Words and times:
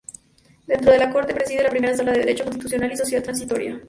Dentro 0.65 0.91
de 0.91 0.97
la 0.97 1.11
Corte, 1.11 1.31
preside 1.35 1.61
la 1.61 1.69
Primera 1.69 1.95
Sala 1.95 2.11
de 2.13 2.21
Derecho 2.21 2.43
Constitucional 2.43 2.91
y 2.91 2.97
Social 2.97 3.21
Transitoria. 3.21 3.79